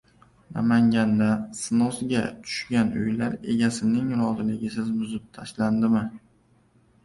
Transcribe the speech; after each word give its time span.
Namanganda 0.53 1.27
“snos”ga 1.59 2.23
tushgan 2.47 2.89
uylar 3.03 3.37
egasining 3.55 4.11
roziligisiz 4.25 4.91
buzib 4.99 5.31
tashlandimi? 5.41 6.07